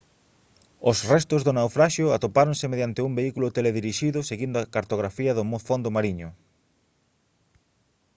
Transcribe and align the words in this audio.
os 0.89 0.97
restos 1.11 1.41
do 1.43 1.55
naufraxio 1.59 2.07
atopáronse 2.09 2.65
mediante 2.71 3.03
un 3.07 3.13
vehículo 3.19 3.53
teledirixido 3.57 4.19
seguindo 4.29 4.55
a 4.59 4.69
cartografía 4.75 5.31
do 5.37 5.43
fondo 5.67 5.89
mariño 5.97 6.29